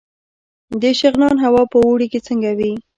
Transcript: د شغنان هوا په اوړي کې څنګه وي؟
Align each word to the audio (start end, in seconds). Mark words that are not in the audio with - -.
د 0.81 0.83
شغنان 0.99 1.35
هوا 1.45 1.63
په 1.71 1.77
اوړي 1.85 2.07
کې 2.11 2.19
څنګه 2.27 2.49
وي؟ 2.57 2.71